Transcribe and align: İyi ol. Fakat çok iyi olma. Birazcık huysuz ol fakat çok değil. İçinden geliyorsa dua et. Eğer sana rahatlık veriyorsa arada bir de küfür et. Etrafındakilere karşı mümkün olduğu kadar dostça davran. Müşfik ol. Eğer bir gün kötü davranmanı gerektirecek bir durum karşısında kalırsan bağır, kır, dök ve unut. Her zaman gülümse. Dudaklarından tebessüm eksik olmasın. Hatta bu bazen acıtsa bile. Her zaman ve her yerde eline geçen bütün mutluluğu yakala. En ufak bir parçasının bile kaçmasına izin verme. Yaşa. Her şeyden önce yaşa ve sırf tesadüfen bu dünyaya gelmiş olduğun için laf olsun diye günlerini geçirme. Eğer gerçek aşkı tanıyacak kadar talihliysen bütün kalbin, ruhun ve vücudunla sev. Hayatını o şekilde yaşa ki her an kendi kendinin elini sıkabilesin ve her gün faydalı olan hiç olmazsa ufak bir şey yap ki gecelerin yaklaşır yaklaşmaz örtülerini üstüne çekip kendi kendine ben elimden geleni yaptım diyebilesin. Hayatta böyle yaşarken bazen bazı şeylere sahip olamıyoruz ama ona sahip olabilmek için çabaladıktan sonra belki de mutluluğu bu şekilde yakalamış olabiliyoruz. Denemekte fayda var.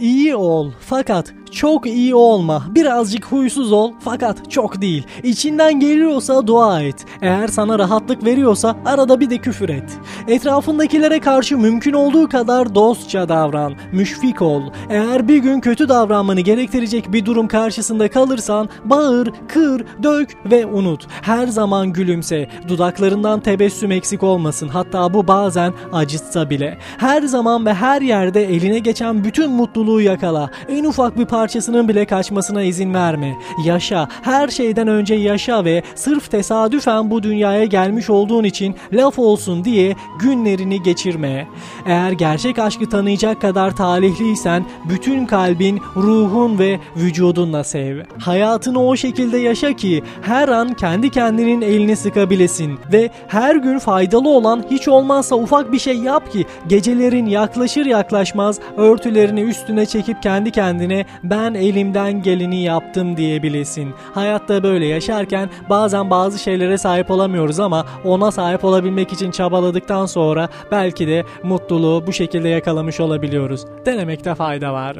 İyi 0.00 0.36
ol. 0.36 0.72
Fakat 0.80 1.34
çok 1.52 1.86
iyi 1.86 2.14
olma. 2.14 2.62
Birazcık 2.68 3.24
huysuz 3.24 3.72
ol 3.72 3.92
fakat 4.00 4.50
çok 4.50 4.80
değil. 4.80 5.06
İçinden 5.22 5.80
geliyorsa 5.80 6.46
dua 6.46 6.82
et. 6.82 7.04
Eğer 7.22 7.48
sana 7.48 7.78
rahatlık 7.78 8.24
veriyorsa 8.24 8.76
arada 8.84 9.20
bir 9.20 9.30
de 9.30 9.38
küfür 9.38 9.68
et. 9.68 9.98
Etrafındakilere 10.28 11.20
karşı 11.20 11.58
mümkün 11.58 11.92
olduğu 11.92 12.28
kadar 12.28 12.74
dostça 12.74 13.28
davran. 13.28 13.74
Müşfik 13.92 14.42
ol. 14.42 14.62
Eğer 14.90 15.28
bir 15.28 15.38
gün 15.38 15.60
kötü 15.60 15.88
davranmanı 15.88 16.40
gerektirecek 16.40 17.12
bir 17.12 17.24
durum 17.26 17.48
karşısında 17.48 18.10
kalırsan 18.10 18.68
bağır, 18.84 19.32
kır, 19.48 19.84
dök 20.02 20.36
ve 20.50 20.66
unut. 20.66 21.06
Her 21.22 21.46
zaman 21.46 21.92
gülümse. 21.92 22.48
Dudaklarından 22.68 23.40
tebessüm 23.40 23.92
eksik 23.92 24.22
olmasın. 24.22 24.68
Hatta 24.68 25.14
bu 25.14 25.28
bazen 25.28 25.72
acıtsa 25.92 26.50
bile. 26.50 26.78
Her 26.98 27.22
zaman 27.22 27.66
ve 27.66 27.74
her 27.74 28.02
yerde 28.02 28.44
eline 28.44 28.78
geçen 28.78 29.24
bütün 29.24 29.50
mutluluğu 29.50 30.00
yakala. 30.00 30.50
En 30.68 30.84
ufak 30.84 31.18
bir 31.18 31.26
parçasının 31.40 31.88
bile 31.88 32.04
kaçmasına 32.04 32.62
izin 32.62 32.94
verme. 32.94 33.36
Yaşa. 33.64 34.08
Her 34.22 34.48
şeyden 34.48 34.88
önce 34.88 35.14
yaşa 35.14 35.64
ve 35.64 35.82
sırf 35.94 36.30
tesadüfen 36.30 37.10
bu 37.10 37.22
dünyaya 37.22 37.64
gelmiş 37.64 38.10
olduğun 38.10 38.44
için 38.44 38.74
laf 38.92 39.18
olsun 39.18 39.64
diye 39.64 39.96
günlerini 40.18 40.82
geçirme. 40.82 41.48
Eğer 41.86 42.12
gerçek 42.12 42.58
aşkı 42.58 42.88
tanıyacak 42.88 43.40
kadar 43.40 43.76
talihliysen 43.76 44.64
bütün 44.88 45.26
kalbin, 45.26 45.80
ruhun 45.96 46.58
ve 46.58 46.80
vücudunla 46.96 47.64
sev. 47.64 48.02
Hayatını 48.18 48.86
o 48.86 48.96
şekilde 48.96 49.38
yaşa 49.38 49.72
ki 49.72 50.02
her 50.22 50.48
an 50.48 50.74
kendi 50.74 51.10
kendinin 51.10 51.60
elini 51.60 51.96
sıkabilesin 51.96 52.78
ve 52.92 53.10
her 53.28 53.56
gün 53.56 53.78
faydalı 53.78 54.28
olan 54.28 54.64
hiç 54.70 54.88
olmazsa 54.88 55.36
ufak 55.36 55.72
bir 55.72 55.78
şey 55.78 55.98
yap 55.98 56.32
ki 56.32 56.46
gecelerin 56.66 57.26
yaklaşır 57.26 57.86
yaklaşmaz 57.86 58.58
örtülerini 58.76 59.40
üstüne 59.40 59.86
çekip 59.86 60.22
kendi 60.22 60.50
kendine 60.50 61.06
ben 61.30 61.54
elimden 61.54 62.22
geleni 62.22 62.62
yaptım 62.62 63.16
diyebilesin. 63.16 63.94
Hayatta 64.14 64.62
böyle 64.62 64.86
yaşarken 64.86 65.50
bazen 65.70 66.10
bazı 66.10 66.38
şeylere 66.38 66.78
sahip 66.78 67.10
olamıyoruz 67.10 67.60
ama 67.60 67.86
ona 68.04 68.30
sahip 68.30 68.64
olabilmek 68.64 69.12
için 69.12 69.30
çabaladıktan 69.30 70.06
sonra 70.06 70.48
belki 70.70 71.08
de 71.08 71.24
mutluluğu 71.42 72.06
bu 72.06 72.12
şekilde 72.12 72.48
yakalamış 72.48 73.00
olabiliyoruz. 73.00 73.66
Denemekte 73.86 74.34
fayda 74.34 74.72
var. 74.72 74.96